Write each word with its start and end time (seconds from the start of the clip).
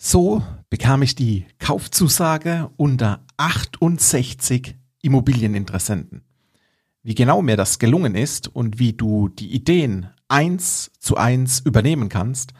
So 0.00 0.44
bekam 0.70 1.02
ich 1.02 1.16
die 1.16 1.44
Kaufzusage 1.58 2.70
unter 2.76 3.24
68 3.36 4.76
Immobilieninteressenten. 5.02 6.22
Wie 7.02 7.16
genau 7.16 7.42
mir 7.42 7.56
das 7.56 7.80
gelungen 7.80 8.14
ist 8.14 8.46
und 8.46 8.78
wie 8.78 8.92
du 8.92 9.28
die 9.28 9.52
Ideen 9.52 10.08
eins 10.28 10.92
zu 11.00 11.16
eins 11.16 11.58
übernehmen 11.58 12.08
kannst, 12.08 12.52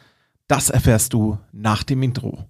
das 0.47 0.69
erfährst 0.69 1.13
du 1.13 1.39
nach 1.53 1.83
dem 1.83 2.03
Intro. 2.03 2.43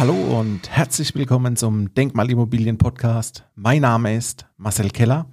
Hallo 0.00 0.14
und 0.14 0.70
herzlich 0.70 1.14
willkommen 1.14 1.56
zum 1.56 1.92
Denkmalimmobilien 1.92 2.78
Podcast. 2.78 3.44
Mein 3.54 3.82
Name 3.82 4.16
ist 4.16 4.46
Marcel 4.56 4.88
Keller 4.88 5.30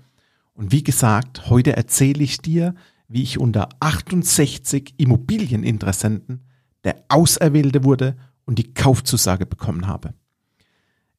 und 0.55 0.73
wie 0.73 0.83
gesagt, 0.83 1.49
heute 1.49 1.77
erzähle 1.77 2.21
ich 2.21 2.39
dir, 2.39 2.75
wie 3.07 3.23
ich 3.23 3.39
unter 3.39 3.69
68 3.79 4.95
Immobilieninteressenten 4.97 6.43
der 6.83 7.01
Auserwählte 7.07 7.85
wurde 7.85 8.17
und 8.43 8.59
die 8.59 8.73
Kaufzusage 8.73 9.45
bekommen 9.45 9.87
habe. 9.87 10.13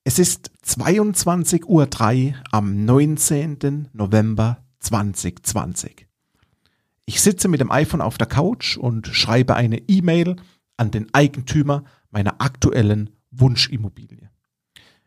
Es 0.04 0.18
ist 0.18 0.50
22.03 0.66 1.64
Uhr 1.64 2.34
am 2.52 2.84
19. 2.84 3.88
November 3.94 4.58
2020. 4.80 6.06
Ich 7.06 7.22
sitze 7.22 7.48
mit 7.48 7.62
dem 7.62 7.70
iPhone 7.70 8.02
auf 8.02 8.18
der 8.18 8.26
Couch 8.26 8.76
und 8.76 9.06
schreibe 9.06 9.54
eine 9.54 9.78
E-Mail 9.88 10.36
an 10.76 10.90
den 10.90 11.06
Eigentümer 11.14 11.84
meiner 12.10 12.42
aktuellen 12.42 13.08
Wunschimmobilie. 13.40 14.30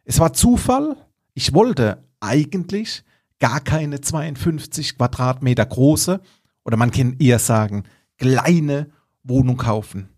Es 0.04 0.20
war 0.20 0.34
Zufall. 0.34 0.98
Ich 1.34 1.54
wollte 1.54 2.04
eigentlich 2.20 3.04
gar 3.40 3.60
keine 3.60 4.02
52 4.02 4.98
Quadratmeter 4.98 5.66
große 5.66 6.22
oder 6.64 6.78
man 6.78 6.92
kann 6.92 7.16
eher 7.20 7.40
sagen 7.40 7.84
kleine 8.18 8.92
Wohnung 9.24 9.58
kaufen. 9.58 10.10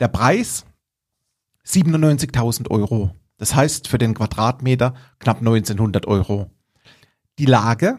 Der 0.00 0.08
Preis 0.08 0.64
97.000 1.66 2.70
Euro. 2.70 3.14
Das 3.36 3.54
heißt 3.54 3.88
für 3.88 3.98
den 3.98 4.14
Quadratmeter 4.14 4.94
knapp 5.18 5.38
1900 5.38 6.06
Euro. 6.06 6.50
Die 7.38 7.44
Lage 7.44 7.98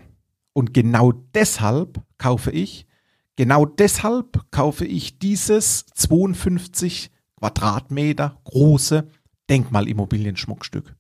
und 0.53 0.73
genau 0.73 1.11
deshalb 1.11 2.01
kaufe 2.17 2.49
ich, 2.49 2.87
genau 3.35 3.65
deshalb 3.65 4.49
kaufe 4.49 4.85
ich 4.85 5.19
dieses 5.19 5.85
52 5.93 7.11
Quadratmeter 7.35 8.39
große 8.45 9.07
Denkmalimmobilienschmuckstück. 9.49 10.95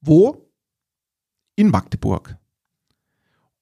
Wo? 0.00 0.48
In 1.56 1.70
Magdeburg. 1.70 2.38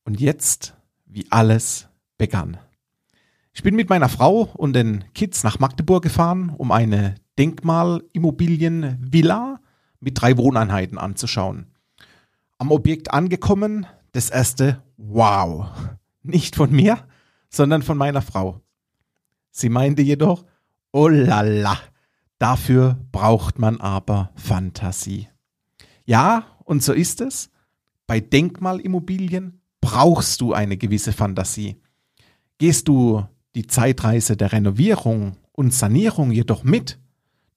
Und 0.04 0.20
jetzt, 0.20 0.74
wie 1.06 1.26
alles 1.30 1.88
begann. 2.18 2.58
Ich 3.52 3.62
bin 3.62 3.76
mit 3.76 3.88
meiner 3.90 4.08
Frau 4.08 4.50
und 4.54 4.72
den 4.72 5.04
Kids 5.14 5.44
nach 5.44 5.58
Magdeburg 5.58 6.02
gefahren, 6.02 6.54
um 6.56 6.72
eine 6.72 7.16
Denkmalimmobilienvilla 7.38 9.60
mit 10.00 10.18
drei 10.20 10.38
Wohneinheiten 10.38 10.98
anzuschauen. 10.98 11.66
Am 12.58 12.70
Objekt 12.70 13.12
angekommen, 13.12 13.86
das 14.12 14.30
erste 14.30 14.82
Wow. 14.96 15.66
Nicht 16.22 16.56
von 16.56 16.72
mir, 16.72 17.06
sondern 17.50 17.82
von 17.82 17.98
meiner 17.98 18.22
Frau. 18.22 18.62
Sie 19.50 19.68
meinte 19.68 20.00
jedoch, 20.02 20.46
oh 20.92 21.08
la 21.08 21.42
la, 21.42 21.78
Dafür 22.42 22.98
braucht 23.12 23.60
man 23.60 23.80
aber 23.80 24.32
Fantasie. 24.34 25.28
Ja, 26.04 26.44
und 26.64 26.82
so 26.82 26.92
ist 26.92 27.20
es. 27.20 27.50
Bei 28.08 28.18
Denkmalimmobilien 28.18 29.60
brauchst 29.80 30.40
du 30.40 30.52
eine 30.52 30.76
gewisse 30.76 31.12
Fantasie. 31.12 31.80
Gehst 32.58 32.88
du 32.88 33.24
die 33.54 33.68
Zeitreise 33.68 34.36
der 34.36 34.50
Renovierung 34.50 35.36
und 35.52 35.72
Sanierung 35.72 36.32
jedoch 36.32 36.64
mit, 36.64 36.98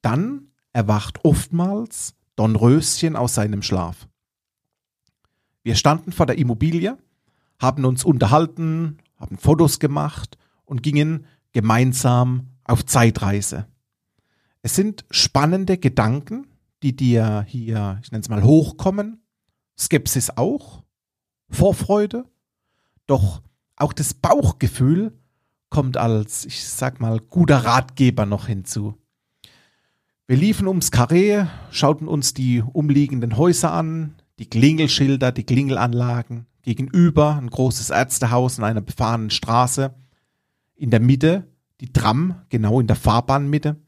dann 0.04 0.50
erwacht 0.72 1.26
oftmals 1.26 2.14
Don 2.36 2.56
Röschen 2.56 3.16
aus 3.16 3.34
seinem 3.34 3.64
Schlaf. 3.64 4.08
Wir 5.64 5.74
standen 5.74 6.12
vor 6.12 6.28
der 6.28 6.38
Immobilie, 6.38 6.96
haben 7.58 7.86
uns 7.86 8.04
unterhalten, 8.04 9.00
haben 9.18 9.40
Fotos 9.40 9.80
gemacht 9.80 10.38
und 10.64 10.84
gingen 10.84 11.26
gemeinsam 11.54 12.52
auf 12.66 12.86
Zeitreise. 12.86 13.66
Es 14.66 14.74
sind 14.74 15.06
spannende 15.12 15.78
Gedanken, 15.78 16.48
die 16.82 16.96
dir 16.96 17.46
hier, 17.48 18.00
ich 18.02 18.12
nenne 18.12 18.24
es 18.24 18.30
mal, 18.30 18.42
hochkommen. 18.44 19.22
Skepsis 19.78 20.32
auch, 20.32 20.82
Vorfreude. 21.52 22.26
Doch 23.06 23.44
auch 23.76 23.94
das 23.94 24.16
Bauchgefühl 24.16 25.14
kommt 25.70 25.98
als, 25.98 26.46
ich 26.46 26.68
sag 26.68 27.00
mal, 27.00 27.20
guter 27.20 27.58
Ratgeber 27.58 28.26
noch 28.26 28.48
hinzu. 28.48 28.96
Wir 30.26 30.38
liefen 30.38 30.68
ums 30.68 30.90
Karree, 30.90 31.46
schauten 31.70 32.08
uns 32.08 32.34
die 32.34 32.64
umliegenden 32.64 33.38
Häuser 33.38 33.72
an, 33.72 34.16
die 34.40 34.50
Klingelschilder, 34.50 35.32
die 35.32 35.44
Klingelanlagen, 35.44 36.48
gegenüber 36.64 37.36
ein 37.36 37.52
großes 37.52 37.92
Ärztehaus 37.92 38.58
in 38.58 38.64
einer 38.64 38.82
befahrenen 38.82 39.30
Straße, 39.30 39.94
in 40.74 40.90
der 40.90 41.02
Mitte 41.02 41.54
die 41.82 41.94
Tram, 41.94 42.42
genau 42.50 42.80
in 42.80 42.88
der 42.88 42.96
Fahrbahnmitte. 42.96 43.85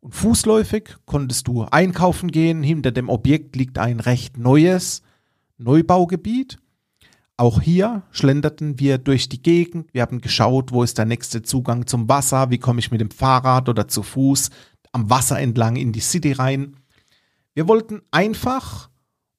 Und 0.00 0.14
fußläufig 0.14 0.96
konntest 1.06 1.48
du 1.48 1.62
einkaufen 1.64 2.30
gehen. 2.30 2.62
Hinter 2.62 2.92
dem 2.92 3.08
Objekt 3.08 3.56
liegt 3.56 3.78
ein 3.78 4.00
recht 4.00 4.38
neues 4.38 5.02
Neubaugebiet. 5.58 6.58
Auch 7.36 7.60
hier 7.60 8.02
schlenderten 8.10 8.80
wir 8.80 8.98
durch 8.98 9.28
die 9.28 9.42
Gegend. 9.42 9.92
Wir 9.92 10.02
haben 10.02 10.20
geschaut, 10.20 10.72
wo 10.72 10.82
ist 10.82 10.98
der 10.98 11.04
nächste 11.04 11.42
Zugang 11.42 11.86
zum 11.86 12.08
Wasser, 12.08 12.50
wie 12.50 12.58
komme 12.58 12.80
ich 12.80 12.90
mit 12.90 13.00
dem 13.00 13.10
Fahrrad 13.10 13.68
oder 13.68 13.86
zu 13.86 14.02
Fuß 14.02 14.50
am 14.92 15.10
Wasser 15.10 15.38
entlang 15.38 15.76
in 15.76 15.92
die 15.92 16.00
City 16.00 16.32
rein. 16.32 16.76
Wir 17.54 17.68
wollten 17.68 18.02
einfach 18.10 18.90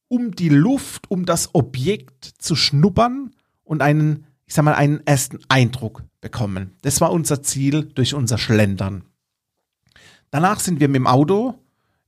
um 0.08 0.31
die 0.36 0.50
Luft, 0.50 1.09
um 1.09 1.25
das 1.25 1.53
Objekt 1.53 2.25
zu 2.38 2.56
schnuppern 2.56 3.31
und 3.64 3.81
einen, 3.81 4.25
ich 4.46 4.53
sag 4.53 4.66
mal, 4.66 4.75
einen 4.75 5.06
ersten 5.06 5.40
Eindruck 5.50 6.03
bekommen. 6.22 6.75
Das 6.81 7.02
war 7.02 7.12
unser 7.12 7.44
Ziel 7.44 7.84
durch 7.84 8.14
unser 8.14 8.38
Schlendern. 8.38 9.03
Danach 10.31 10.59
sind 10.59 10.79
wir 10.79 10.88
mit 10.88 10.97
dem 10.97 11.07
Auto 11.07 11.56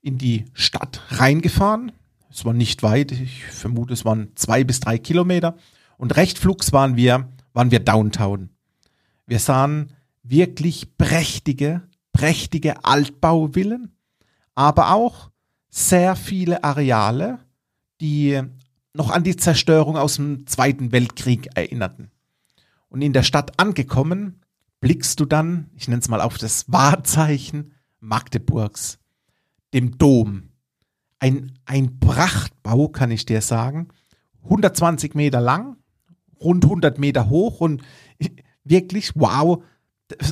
in 0.01 0.17
die 0.17 0.45
Stadt 0.53 1.01
reingefahren. 1.09 1.91
Es 2.29 2.45
war 2.45 2.53
nicht 2.53 2.83
weit, 2.83 3.11
ich 3.11 3.45
vermute, 3.45 3.93
es 3.93 4.05
waren 4.05 4.31
zwei 4.35 4.63
bis 4.63 4.79
drei 4.79 4.97
Kilometer. 4.97 5.55
Und 5.97 6.15
recht 6.15 6.39
flugs 6.39 6.71
waren 6.71 6.95
wir, 6.95 7.29
waren 7.53 7.71
wir 7.71 7.79
downtown. 7.79 8.49
Wir 9.25 9.39
sahen 9.39 9.91
wirklich 10.23 10.97
prächtige, 10.97 11.81
prächtige 12.13 12.85
Altbauvillen, 12.85 13.91
aber 14.55 14.93
auch 14.93 15.31
sehr 15.69 16.15
viele 16.15 16.63
Areale, 16.63 17.39
die 18.01 18.41
noch 18.93 19.09
an 19.09 19.23
die 19.23 19.35
Zerstörung 19.35 19.97
aus 19.97 20.15
dem 20.15 20.45
Zweiten 20.47 20.91
Weltkrieg 20.91 21.49
erinnerten. 21.55 22.11
Und 22.89 23.01
in 23.01 23.13
der 23.13 23.23
Stadt 23.23 23.59
angekommen, 23.59 24.41
blickst 24.79 25.19
du 25.19 25.25
dann, 25.25 25.69
ich 25.75 25.87
nenne 25.87 26.01
es 26.01 26.09
mal 26.09 26.21
auf 26.21 26.37
das 26.37 26.71
Wahrzeichen 26.71 27.73
Magdeburgs, 28.01 28.99
dem 29.73 29.97
Dom. 29.97 30.49
Ein, 31.19 31.53
ein 31.65 31.99
Prachtbau, 31.99 32.89
kann 32.89 33.11
ich 33.11 33.25
dir 33.25 33.41
sagen. 33.41 33.87
120 34.43 35.15
Meter 35.15 35.39
lang, 35.39 35.77
rund 36.39 36.65
100 36.65 36.97
Meter 36.99 37.29
hoch 37.29 37.61
und 37.61 37.83
wirklich, 38.63 39.11
wow, 39.15 39.63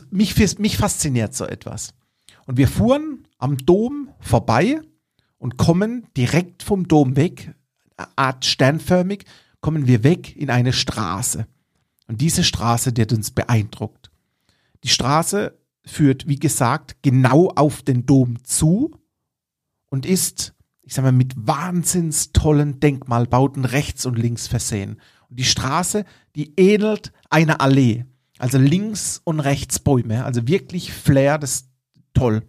mich, 0.09 0.59
mich 0.59 0.77
fasziniert 0.77 1.33
so 1.35 1.45
etwas. 1.45 1.93
Und 2.45 2.57
wir 2.57 2.67
fuhren 2.67 3.27
am 3.37 3.57
Dom 3.57 4.09
vorbei 4.19 4.81
und 5.37 5.57
kommen 5.57 6.07
direkt 6.17 6.63
vom 6.63 6.87
Dom 6.87 7.15
weg, 7.15 7.53
Art 8.15 8.45
sternförmig, 8.45 9.25
kommen 9.61 9.87
wir 9.87 10.03
weg 10.03 10.35
in 10.35 10.49
eine 10.49 10.73
Straße. 10.73 11.47
Und 12.07 12.21
diese 12.21 12.43
Straße, 12.43 12.91
die 12.91 13.03
hat 13.03 13.13
uns 13.13 13.31
beeindruckt. 13.31 14.09
Die 14.83 14.89
Straße 14.89 15.58
führt, 15.89 16.27
wie 16.27 16.39
gesagt, 16.39 16.97
genau 17.01 17.49
auf 17.49 17.81
den 17.81 18.05
Dom 18.05 18.43
zu 18.43 18.91
und 19.89 20.05
ist, 20.05 20.53
ich 20.83 20.93
sag 20.93 21.03
mal, 21.03 21.11
mit 21.11 21.33
wahnsinns 21.35 22.31
tollen 22.31 22.79
Denkmalbauten 22.79 23.65
rechts 23.65 24.05
und 24.05 24.17
links 24.17 24.47
versehen. 24.47 25.01
Und 25.29 25.39
die 25.39 25.45
Straße, 25.45 26.05
die 26.35 26.53
ähnelt 26.57 27.11
einer 27.29 27.61
Allee. 27.61 28.05
Also 28.37 28.57
links 28.57 29.21
und 29.23 29.39
rechts 29.39 29.79
Bäume. 29.79 30.23
Also 30.23 30.47
wirklich 30.47 30.93
Flair, 30.93 31.37
das 31.37 31.51
ist 31.51 31.69
toll. 32.13 32.43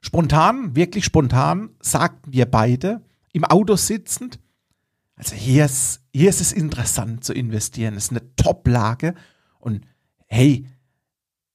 Spontan, 0.00 0.76
wirklich 0.76 1.04
spontan, 1.04 1.70
sagten 1.80 2.32
wir 2.32 2.46
beide, 2.46 3.02
im 3.32 3.44
Auto 3.44 3.76
sitzend, 3.76 4.38
also 5.16 5.34
hier 5.34 5.64
ist, 5.64 6.02
hier 6.12 6.28
ist 6.28 6.40
es 6.40 6.52
interessant 6.52 7.24
zu 7.24 7.32
investieren. 7.32 7.94
Es 7.94 8.04
ist 8.04 8.10
eine 8.10 8.34
Top-Lage. 8.36 9.14
Und 9.60 9.86
hey, 10.26 10.66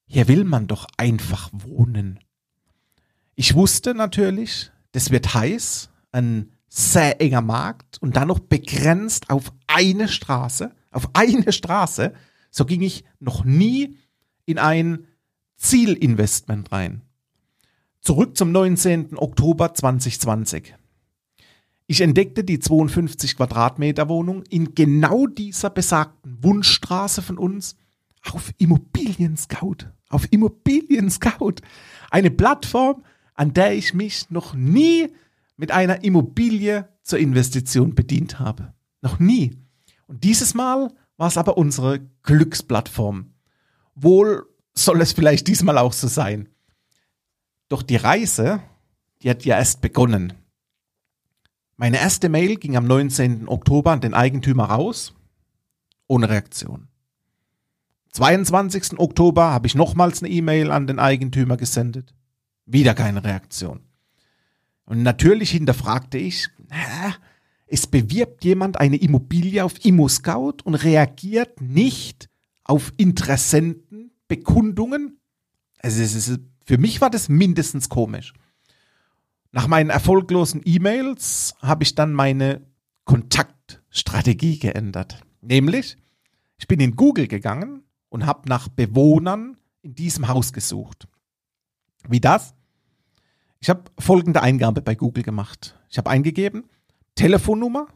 hier 0.10 0.28
will 0.28 0.44
man 0.44 0.68
doch 0.68 0.88
einfach 0.98 1.50
wohnen. 1.54 2.20
Ich 3.36 3.54
wusste 3.54 3.94
natürlich, 3.94 4.72
das 4.92 5.12
wird 5.12 5.34
heiß, 5.34 5.90
ein 6.12 6.52
sehr 6.68 7.22
enger 7.22 7.42
Markt 7.42 8.00
und 8.02 8.16
dann 8.16 8.28
noch 8.28 8.40
begrenzt 8.40 9.30
auf 9.30 9.54
eine 9.68 10.08
Straße, 10.08 10.76
auf 10.92 11.10
eine 11.14 11.52
Straße, 11.52 12.14
so 12.50 12.66
ging 12.66 12.82
ich 12.82 13.06
noch 13.20 13.46
nie 13.46 13.98
in 14.46 14.58
ein 14.58 15.06
Zielinvestment 15.58 16.72
rein. 16.72 17.04
Zurück 18.02 18.36
zum 18.36 18.52
19. 18.52 19.16
Oktober 19.16 19.74
2020. 19.76 20.76
Ich 21.86 22.02
entdeckte 22.02 22.44
die 22.44 22.60
52 22.60 23.36
Quadratmeter 23.36 24.10
Wohnung 24.10 24.44
in 24.50 24.74
genau 24.74 25.28
dieser 25.28 25.70
besagten 25.70 26.44
Wunschstraße 26.44 27.22
von 27.22 27.38
uns 27.38 27.76
auf 28.32 28.52
Immobilien 28.58 29.38
Scout. 29.38 29.88
Auf 30.10 30.28
Immobilien 30.32 31.10
Scout. 31.10 31.56
Eine 32.10 32.32
Plattform, 32.32 33.04
an 33.36 33.54
der 33.54 33.74
ich 33.74 33.94
mich 33.94 34.30
noch 34.30 34.54
nie 34.54 35.08
mit 35.56 35.72
einer 35.72 36.04
Immobilie 36.04 36.90
zur 37.04 37.20
Investition 37.20 37.96
bedient 37.96 38.40
habe. 38.40 38.74
Noch 39.02 39.20
nie. 39.20 39.58
Und 40.08 40.24
dieses 40.24 40.54
Mal 40.54 40.94
war 41.18 41.28
es 41.28 41.38
aber 41.38 41.58
unsere 41.58 42.00
Glücksplattform. 42.24 43.34
Wohl 43.96 44.46
soll 44.74 45.02
es 45.02 45.14
vielleicht 45.14 45.48
diesmal 45.48 45.78
auch 45.78 45.94
so 45.94 46.08
sein. 46.08 46.50
Doch 47.68 47.84
die 47.84 47.98
Reise, 47.98 48.62
die 49.22 49.30
hat 49.30 49.46
ja 49.46 49.58
erst 49.58 49.82
begonnen. 49.82 50.34
Meine 51.76 52.00
erste 52.00 52.30
Mail 52.30 52.56
ging 52.56 52.76
am 52.76 52.86
19. 52.86 53.48
Oktober 53.48 53.92
an 53.92 54.02
den 54.02 54.14
Eigentümer 54.14 54.66
raus, 54.66 55.14
ohne 56.08 56.30
Reaktion. 56.30 56.88
22. 58.12 59.00
Oktober 59.00 59.52
habe 59.52 59.68
ich 59.68 59.76
nochmals 59.76 60.24
eine 60.24 60.32
E-Mail 60.32 60.72
an 60.72 60.88
den 60.88 61.00
Eigentümer 61.00 61.58
gesendet. 61.58 62.16
Wieder 62.66 62.94
keine 62.94 63.22
Reaktion. 63.24 63.82
Und 64.86 65.04
natürlich 65.04 65.52
hinterfragte 65.52 66.18
ich, 66.18 66.48
es 67.68 67.86
bewirbt 67.86 68.44
jemand 68.44 68.80
eine 68.80 68.96
Immobilie 68.98 69.64
auf 69.64 69.86
ImmoScout 69.86 70.64
und 70.64 70.74
reagiert 70.76 71.62
nicht 71.62 72.30
auf 72.64 72.92
Interessentenbekundungen. 72.98 75.20
Also 75.80 76.02
ist, 76.02 76.40
für 76.66 76.80
mich 76.80 77.02
war 77.02 77.12
das 77.12 77.30
mindestens 77.30 77.90
komisch. 77.90 78.34
Nach 79.52 79.68
meinen 79.68 79.92
erfolglosen 79.92 80.62
E-Mails 80.66 81.54
habe 81.62 81.84
ich 81.84 81.94
dann 81.96 82.14
meine 82.14 82.62
Kontaktstrategie 83.06 84.60
geändert. 84.60 85.22
Nämlich, 85.42 85.98
ich 86.58 86.68
bin 86.68 86.80
in 86.80 86.96
Google 86.96 87.28
gegangen 87.28 87.84
und 88.10 88.26
habe 88.26 88.50
nach 88.50 88.68
Bewohnern 88.68 89.58
in 89.82 89.96
diesem 89.96 90.28
Haus 90.28 90.54
gesucht. 90.54 91.08
Wie 92.08 92.20
das? 92.20 92.54
Ich 93.60 93.70
habe 93.70 93.84
folgende 93.98 94.42
Eingabe 94.42 94.82
bei 94.82 94.96
Google 94.96 95.24
gemacht. 95.24 95.78
Ich 95.90 95.98
habe 95.98 96.10
eingegeben 96.10 96.66
Telefonnummer 97.16 97.88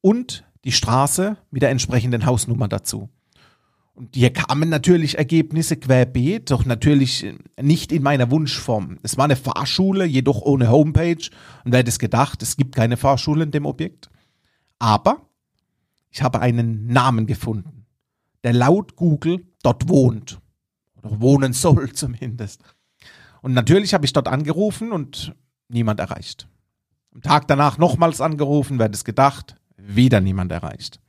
und 0.00 0.44
die 0.64 0.72
Straße 0.72 1.36
mit 1.50 1.62
der 1.62 1.70
entsprechenden 1.70 2.26
Hausnummer 2.26 2.68
dazu. 2.68 3.08
Und 3.94 4.16
hier 4.16 4.32
kamen 4.32 4.68
natürlich 4.68 5.16
Ergebnisse 5.16 5.76
querbeet, 5.76 6.50
doch 6.50 6.64
natürlich 6.64 7.24
nicht 7.60 7.92
in 7.92 8.02
meiner 8.02 8.28
Wunschform. 8.32 8.98
Es 9.04 9.16
war 9.16 9.26
eine 9.26 9.36
Fahrschule, 9.36 10.04
jedoch 10.04 10.42
ohne 10.42 10.68
Homepage. 10.68 11.30
Und 11.64 11.70
wer 11.70 11.78
hätte 11.78 11.90
es 11.90 12.00
gedacht, 12.00 12.42
es 12.42 12.56
gibt 12.56 12.74
keine 12.74 12.96
Fahrschule 12.96 13.44
in 13.44 13.52
dem 13.52 13.66
Objekt. 13.66 14.10
Aber 14.80 15.28
ich 16.10 16.22
habe 16.22 16.40
einen 16.40 16.88
Namen 16.88 17.26
gefunden, 17.26 17.86
der 18.42 18.52
laut 18.52 18.96
Google 18.96 19.46
dort 19.64 19.88
wohnt. 19.88 20.40
Oder 20.96 21.20
wohnen 21.20 21.52
soll 21.52 21.92
zumindest. 21.94 22.62
Und 23.42 23.52
natürlich 23.52 23.94
habe 23.94 24.04
ich 24.04 24.12
dort 24.12 24.28
angerufen 24.28 24.92
und 24.92 25.34
niemand 25.68 26.00
erreicht. 26.00 26.48
Am 27.14 27.22
Tag 27.22 27.46
danach 27.48 27.78
nochmals 27.78 28.20
angerufen, 28.20 28.78
wer 28.78 28.90
es 28.90 29.04
gedacht, 29.04 29.56
wieder 29.76 30.20
niemand 30.20 30.50
erreicht. 30.50 31.00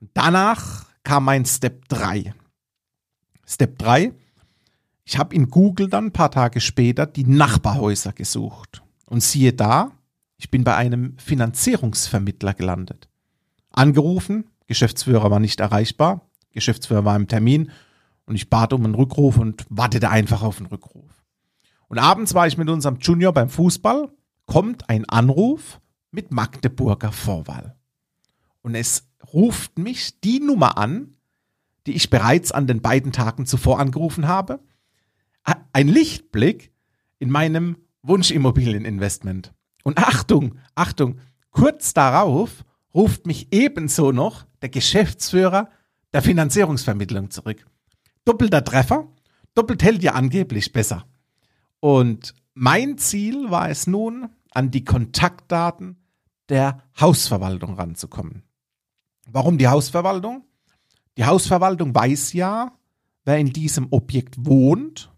Und 0.00 0.10
danach 0.14 0.86
kam 1.02 1.24
mein 1.24 1.44
Step 1.44 1.88
3. 1.88 2.34
Step 3.46 3.78
3, 3.78 4.14
ich 5.04 5.18
habe 5.18 5.34
in 5.34 5.48
Google 5.48 5.88
dann 5.88 6.06
ein 6.06 6.12
paar 6.12 6.30
Tage 6.30 6.60
später 6.60 7.04
die 7.04 7.24
Nachbarhäuser 7.24 8.12
gesucht. 8.12 8.82
Und 9.06 9.24
siehe 9.24 9.52
da, 9.52 9.90
ich 10.36 10.50
bin 10.50 10.62
bei 10.62 10.76
einem 10.76 11.18
Finanzierungsvermittler 11.18 12.54
gelandet. 12.54 13.08
Angerufen, 13.70 14.44
Geschäftsführer 14.68 15.30
war 15.30 15.40
nicht 15.40 15.58
erreichbar, 15.58 16.29
Geschäftsführer 16.52 17.04
war 17.04 17.16
im 17.16 17.28
Termin 17.28 17.70
und 18.26 18.36
ich 18.36 18.50
bat 18.50 18.72
um 18.72 18.84
einen 18.84 18.94
Rückruf 18.94 19.38
und 19.38 19.66
wartete 19.68 20.10
einfach 20.10 20.42
auf 20.42 20.58
einen 20.58 20.66
Rückruf. 20.66 21.24
Und 21.88 21.98
abends 21.98 22.34
war 22.34 22.46
ich 22.46 22.56
mit 22.56 22.68
unserem 22.68 22.98
Junior 23.00 23.32
beim 23.32 23.48
Fußball, 23.48 24.08
kommt 24.46 24.88
ein 24.88 25.08
Anruf 25.08 25.80
mit 26.10 26.30
Magdeburger 26.30 27.12
Vorwahl. 27.12 27.76
Und 28.62 28.74
es 28.74 29.08
ruft 29.32 29.78
mich 29.78 30.20
die 30.20 30.40
Nummer 30.40 30.78
an, 30.78 31.16
die 31.86 31.92
ich 31.92 32.10
bereits 32.10 32.52
an 32.52 32.66
den 32.66 32.80
beiden 32.80 33.12
Tagen 33.12 33.46
zuvor 33.46 33.80
angerufen 33.80 34.28
habe. 34.28 34.60
Ein 35.72 35.88
Lichtblick 35.88 36.72
in 37.18 37.30
meinem 37.30 37.76
Wunschimmobilieninvestment. 38.02 39.52
Und 39.82 39.98
Achtung, 39.98 40.58
Achtung, 40.74 41.18
kurz 41.50 41.94
darauf 41.94 42.64
ruft 42.94 43.26
mich 43.26 43.52
ebenso 43.52 44.12
noch 44.12 44.46
der 44.62 44.68
Geschäftsführer 44.68 45.70
der 46.12 46.22
Finanzierungsvermittlung 46.22 47.30
zurück. 47.30 47.66
Doppelter 48.24 48.64
Treffer, 48.64 49.08
doppelt 49.54 49.82
hält 49.82 50.02
ja 50.02 50.12
angeblich 50.12 50.72
besser. 50.72 51.06
Und 51.80 52.34
mein 52.54 52.98
Ziel 52.98 53.50
war 53.50 53.70
es 53.70 53.86
nun, 53.86 54.28
an 54.50 54.70
die 54.70 54.84
Kontaktdaten 54.84 55.96
der 56.48 56.82
Hausverwaltung 57.00 57.74
ranzukommen. 57.74 58.42
Warum 59.28 59.58
die 59.58 59.68
Hausverwaltung? 59.68 60.44
Die 61.16 61.24
Hausverwaltung 61.24 61.94
weiß 61.94 62.32
ja, 62.32 62.72
wer 63.24 63.38
in 63.38 63.52
diesem 63.52 63.88
Objekt 63.90 64.44
wohnt 64.44 65.12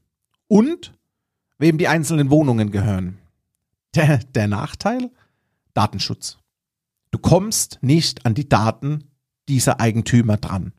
und 0.48 0.94
wem 1.58 1.78
die 1.78 1.88
einzelnen 1.88 2.30
Wohnungen 2.30 2.70
gehören. 2.70 3.18
Der, 3.94 4.18
der 4.18 4.48
Nachteil? 4.48 5.10
Datenschutz. 5.74 6.38
Du 7.10 7.18
kommst 7.18 7.78
nicht 7.82 8.26
an 8.26 8.34
die 8.34 8.48
Daten 8.48 9.10
dieser 9.48 9.80
Eigentümer 9.80 10.36
dran. 10.36 10.72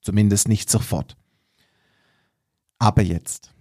Zumindest 0.00 0.48
nicht 0.48 0.70
sofort. 0.70 1.16
Aber 2.78 3.02
jetzt. 3.02 3.52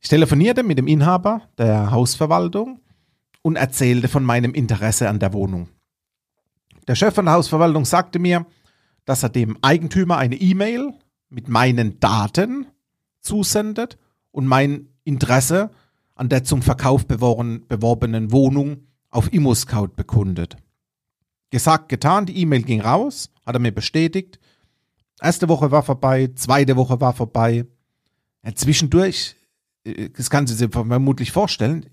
Ich 0.00 0.08
telefonierte 0.08 0.62
mit 0.62 0.78
dem 0.78 0.86
Inhaber 0.86 1.42
der 1.58 1.90
Hausverwaltung 1.90 2.80
und 3.42 3.56
erzählte 3.56 4.08
von 4.08 4.24
meinem 4.24 4.54
Interesse 4.54 5.08
an 5.08 5.18
der 5.18 5.32
Wohnung. 5.32 5.68
Der 6.88 6.94
Chef 6.94 7.14
von 7.14 7.26
der 7.26 7.34
Hausverwaltung 7.34 7.84
sagte 7.84 8.18
mir, 8.18 8.46
dass 9.04 9.22
er 9.22 9.28
dem 9.28 9.58
Eigentümer 9.62 10.16
eine 10.16 10.36
E-Mail 10.36 10.94
mit 11.28 11.48
meinen 11.48 12.00
Daten 12.00 12.66
zusendet 13.20 13.98
und 14.32 14.46
mein 14.46 14.88
Interesse 15.04 15.70
an 16.14 16.28
der 16.28 16.44
zum 16.44 16.62
Verkauf 16.62 17.06
beworbenen 17.06 18.32
Wohnung 18.32 18.88
auf 19.10 19.32
ImmoScout 19.32 19.90
bekundet. 19.96 20.56
Gesagt, 21.50 21.88
getan, 21.88 22.26
die 22.26 22.38
E-Mail 22.38 22.62
ging 22.62 22.80
raus, 22.80 23.30
hat 23.44 23.54
er 23.54 23.60
mir 23.60 23.72
bestätigt. 23.72 24.39
Erste 25.20 25.48
Woche 25.48 25.70
war 25.70 25.82
vorbei, 25.82 26.30
zweite 26.34 26.76
Woche 26.76 27.00
war 27.00 27.12
vorbei. 27.12 27.66
Ja, 28.42 28.54
zwischendurch 28.54 29.36
äh, 29.84 30.10
das 30.10 30.30
kann 30.30 30.46
Sie 30.46 30.54
sich 30.54 30.70
vermutlich 30.70 31.32
vorstellen, 31.32 31.86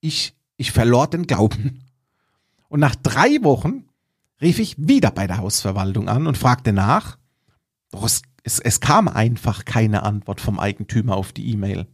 ich, 0.00 0.36
ich 0.56 0.72
verlor 0.72 1.08
den 1.08 1.26
Glauben. 1.26 1.84
Und 2.68 2.80
nach 2.80 2.94
drei 2.94 3.42
Wochen 3.42 3.84
rief 4.40 4.58
ich 4.58 4.76
wieder 4.78 5.10
bei 5.10 5.26
der 5.26 5.38
Hausverwaltung 5.38 6.08
an 6.08 6.26
und 6.26 6.38
fragte 6.38 6.72
nach. 6.72 7.18
Doch 7.90 8.04
es, 8.04 8.22
es, 8.42 8.58
es 8.60 8.80
kam 8.80 9.08
einfach 9.08 9.64
keine 9.64 10.02
Antwort 10.02 10.40
vom 10.40 10.58
Eigentümer 10.58 11.16
auf 11.16 11.32
die 11.32 11.50
E-Mail. 11.50 11.86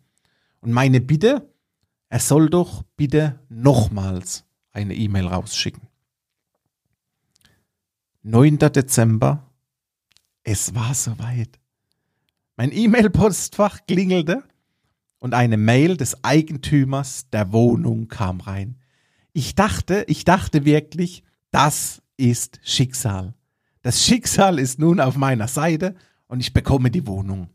Und 0.60 0.72
meine 0.72 1.00
Bitte, 1.00 1.48
er 2.08 2.20
soll 2.20 2.50
doch 2.50 2.82
bitte 2.96 3.40
nochmals 3.48 4.44
eine 4.72 4.94
E-Mail 4.94 5.28
rausschicken. 5.28 5.82
9. 8.22 8.58
Dezember, 8.58 9.50
es 10.44 10.74
war 10.74 10.94
soweit. 10.94 11.58
Mein 12.56 12.70
E-Mail-Postfach 12.70 13.80
klingelte 13.88 14.44
und 15.18 15.34
eine 15.34 15.56
Mail 15.56 15.96
des 15.96 16.22
Eigentümers 16.22 17.28
der 17.30 17.52
Wohnung 17.52 18.08
kam 18.08 18.40
rein. 18.40 18.76
Ich 19.32 19.54
dachte, 19.54 20.04
ich 20.06 20.24
dachte 20.24 20.64
wirklich, 20.64 21.24
das 21.50 22.02
ist 22.16 22.60
Schicksal. 22.62 23.34
Das 23.82 24.04
Schicksal 24.04 24.58
ist 24.58 24.78
nun 24.78 25.00
auf 25.00 25.16
meiner 25.16 25.48
Seite 25.48 25.96
und 26.28 26.40
ich 26.40 26.52
bekomme 26.52 26.90
die 26.90 27.06
Wohnung. 27.06 27.48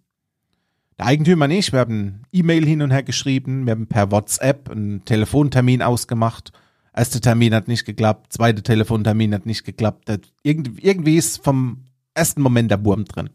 Der 0.98 1.06
Eigentümer 1.06 1.46
und 1.46 1.52
ich, 1.52 1.72
wir 1.72 1.80
haben 1.80 2.24
E-Mail 2.34 2.66
hin 2.66 2.82
und 2.82 2.92
her 2.92 3.04
geschrieben, 3.04 3.66
wir 3.66 3.72
haben 3.72 3.88
per 3.88 4.12
WhatsApp 4.12 4.70
einen 4.70 5.06
Telefontermin 5.06 5.82
ausgemacht. 5.82 6.52
Erster 6.94 7.22
Termin 7.22 7.54
hat 7.54 7.70
nicht 7.70 7.86
geklappt, 7.86 8.34
zweiter 8.34 8.62
Telefontermin 8.62 9.34
hat 9.34 9.46
nicht 9.46 9.64
geklappt. 9.64 10.12
Irgendwie 10.44 11.16
ist 11.16 11.42
vom 11.42 11.86
ersten 12.20 12.42
Moment 12.42 12.70
der 12.70 12.84
Wurm 12.86 13.06
drin. 13.06 13.30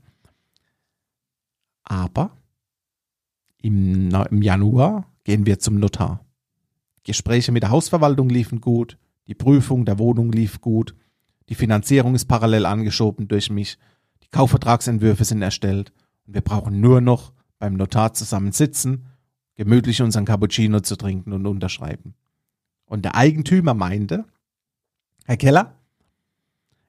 Aber 1.82 2.36
im, 3.60 4.10
Im 4.30 4.42
Januar 4.42 5.10
gehen 5.24 5.46
wir 5.46 5.58
zum 5.58 5.80
Notar. 5.80 6.24
Gespräche 7.02 7.50
mit 7.50 7.62
der 7.62 7.70
Hausverwaltung 7.70 8.28
liefen 8.28 8.60
gut, 8.60 8.98
die 9.26 9.34
Prüfung 9.34 9.84
der 9.84 9.98
Wohnung 9.98 10.30
lief 10.32 10.60
gut, 10.60 10.94
Die 11.48 11.54
Finanzierung 11.54 12.14
ist 12.14 12.26
parallel 12.26 12.66
angeschoben 12.66 13.28
durch 13.28 13.50
mich. 13.50 13.78
Die 14.22 14.28
Kaufvertragsentwürfe 14.28 15.24
sind 15.24 15.42
erstellt. 15.42 15.92
Und 16.26 16.34
wir 16.34 16.40
brauchen 16.40 16.80
nur 16.80 17.00
noch 17.00 17.32
beim 17.58 17.74
Notar 17.74 18.14
zusammen 18.14 18.52
sitzen, 18.52 19.06
gemütlich 19.54 20.00
unseren 20.02 20.24
Cappuccino 20.24 20.80
zu 20.80 20.96
trinken 20.96 21.32
und 21.32 21.46
unterschreiben. 21.46 22.14
Und 22.86 23.04
der 23.04 23.14
Eigentümer 23.14 23.74
meinte, 23.74 24.24
Herr 25.26 25.36
Keller, 25.36 25.78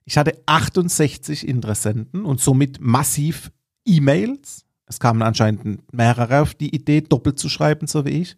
ich 0.06 0.18
hatte 0.18 0.40
68 0.46 1.48
Interessenten 1.48 2.26
und 2.26 2.40
somit 2.40 2.80
massiv 2.80 3.52
E-Mails. 3.86 4.66
Es 4.86 5.00
kamen 5.00 5.24
anscheinend 5.24 5.82
mehrere 5.94 6.42
auf 6.42 6.54
die 6.54 6.74
Idee, 6.74 7.02
doppelt 7.02 7.40
zu 7.40 7.50
schreiben, 7.50 7.88
so 7.88 8.06
wie 8.06 8.22
ich. 8.22 8.38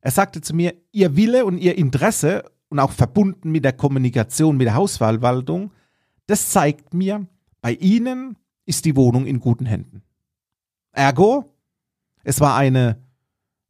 Er 0.00 0.10
sagte 0.10 0.40
zu 0.40 0.54
mir, 0.54 0.74
Ihr 0.90 1.14
Wille 1.14 1.44
und 1.44 1.58
Ihr 1.58 1.76
Interesse 1.76 2.44
und 2.68 2.78
auch 2.78 2.90
verbunden 2.92 3.50
mit 3.50 3.64
der 3.64 3.74
Kommunikation 3.74 4.56
mit 4.56 4.66
der 4.66 4.74
Hausverwaltung, 4.74 5.72
das 6.26 6.50
zeigt 6.50 6.94
mir, 6.94 7.26
bei 7.60 7.74
Ihnen 7.74 8.38
ist 8.64 8.86
die 8.86 8.96
Wohnung 8.96 9.26
in 9.26 9.40
guten 9.40 9.66
Händen. 9.66 10.02
Ergo, 10.92 11.54
es 12.24 12.40
war 12.40 12.56
eine 12.56 13.02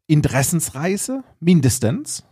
Interessensreise, 0.06 1.24
mindestens. 1.40 2.24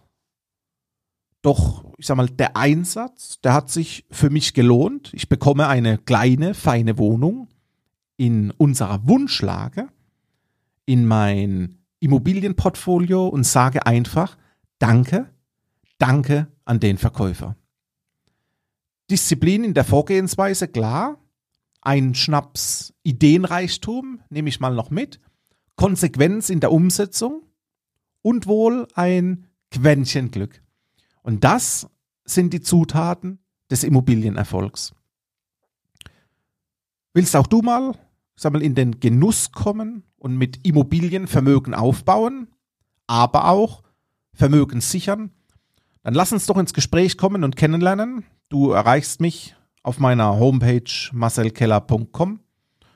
Doch, 1.43 1.85
ich 1.97 2.07
sag 2.07 2.17
mal, 2.17 2.29
der 2.29 2.57
Einsatz, 2.57 3.41
der 3.41 3.55
hat 3.55 3.71
sich 3.71 4.05
für 4.11 4.29
mich 4.29 4.53
gelohnt. 4.53 5.11
Ich 5.15 5.29
bekomme 5.29 5.69
eine 5.69 5.97
kleine, 5.99 6.55
feine 6.55 6.99
Wohnung 6.99 7.49
in 8.17 8.51
unserer 8.51 9.07
Wunschlage, 9.09 9.89
in 10.85 11.07
mein 11.07 11.79
Immobilienportfolio 12.01 13.29
und 13.29 13.45
sage 13.45 13.87
einfach, 13.87 14.37
danke, 14.79 15.31
danke 15.99 16.49
an 16.65 16.81
den 16.81 16.99
Verkäufer. 16.99 17.57
Disziplin 19.11 19.65
in 19.65 19.75
der 19.75 19.85
Vorgehensweise, 19.85 20.69
klar. 20.69 21.19
Ein 21.83 22.15
Schnaps 22.15 22.93
Ideenreichtum, 23.03 24.21
nehme 24.29 24.51
ich 24.51 24.61
mal 24.61 24.75
noch 24.75 24.91
mit. 24.91 25.19
Konsequenz 25.77 26.51
in 26.51 26.61
der 26.61 26.73
Umsetzung 26.73 27.43
und 28.21 28.47
wohl 28.47 28.87
ein 28.95 29.47
Quäntchen 29.71 30.31
Glück. 30.31 30.63
Und 31.23 31.45
das 31.45 31.89
sind 32.25 32.53
die 32.53 32.61
Zutaten 32.61 33.39
des 33.71 33.85
Immobilienerfolgs. 33.85 34.95
Willst 37.13 37.35
auch 37.37 37.47
du 37.47 37.63
mal, 37.63 37.95
sag 38.37 38.53
mal, 38.53 38.63
in 38.63 38.75
den 38.75 39.01
Genuss 39.01 39.53
kommen 39.53 40.05
und 40.17 40.37
mit 40.37 40.67
Immobilien 40.67 41.27
Vermögen 41.27 41.75
aufbauen, 41.75 42.49
aber 43.07 43.49
auch 43.49 43.83
Vermögen 44.33 44.81
sichern? 44.81 45.31
Dann 46.03 46.15
lass 46.15 46.33
uns 46.33 46.47
doch 46.47 46.57
ins 46.57 46.73
Gespräch 46.73 47.19
kommen 47.19 47.45
und 47.45 47.57
kennenlernen. 47.57 48.25
Du 48.49 48.71
erreichst 48.71 49.21
mich 49.21 49.57
auf 49.83 49.99
meiner 49.99 50.39
Homepage 50.39 50.91
marcelkeller.com. 51.13 52.41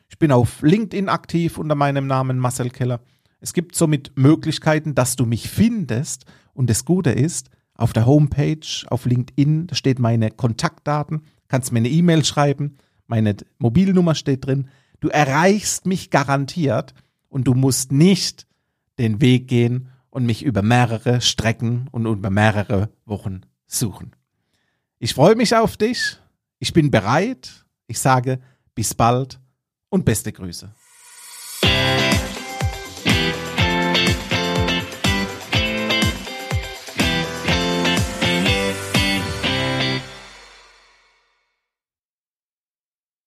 Ich 0.09 0.19
bin 0.19 0.33
auf 0.33 0.63
LinkedIn 0.63 1.09
aktiv 1.09 1.59
unter 1.59 1.75
meinem 1.75 2.07
Namen 2.07 2.39
Marcel 2.39 2.71
Keller. 2.71 3.01
Es 3.41 3.53
gibt 3.53 3.75
somit 3.75 4.13
Möglichkeiten, 4.17 4.95
dass 4.95 5.17
du 5.17 5.27
mich 5.27 5.51
findest. 5.51 6.25
Und 6.55 6.71
das 6.71 6.85
Gute 6.85 7.11
ist, 7.11 7.51
auf 7.75 7.93
der 7.93 8.07
Homepage, 8.07 8.87
auf 8.89 9.05
LinkedIn, 9.05 9.67
da 9.67 9.75
steht 9.75 9.99
meine 9.99 10.31
Kontaktdaten, 10.31 11.23
kannst 11.49 11.73
mir 11.73 11.79
eine 11.79 11.89
E-Mail 11.89 12.25
schreiben, 12.25 12.77
meine 13.07 13.37
Mobilnummer 13.59 14.15
steht 14.15 14.47
drin. 14.47 14.69
Du 15.01 15.09
erreichst 15.09 15.87
mich 15.87 16.11
garantiert 16.11 16.95
und 17.29 17.45
du 17.45 17.55
musst 17.55 17.93
nicht 17.93 18.47
den 18.99 19.21
Weg 19.21 19.49
gehen 19.49 19.89
und 20.11 20.25
mich 20.25 20.45
über 20.45 20.63
mehrere 20.63 21.21
Strecken 21.21 21.89
und 21.91 22.07
über 22.07 22.31
mehrere 22.31 22.91
Wochen 23.05 23.43
suchen. 23.67 24.13
Ich 24.99 25.15
freue 25.15 25.35
mich 25.35 25.55
auf 25.55 25.77
dich. 25.77 26.19
Ich 26.61 26.73
bin 26.73 26.91
bereit. 26.91 27.67
Ich 27.87 27.99
sage 27.99 28.41
bis 28.75 28.95
bald 28.95 29.41
und 29.91 30.05
beste 30.05 30.33
Grüße. 30.33 30.73